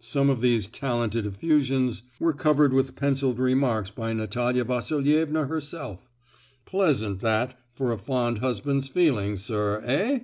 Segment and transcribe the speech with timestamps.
[0.00, 6.10] Some of these talented effusions were covered with pencilled remarks by Natalia Vasilievna herself!
[6.64, 10.18] Pleasant, that, for a fond husband's feelings, sir, eh?"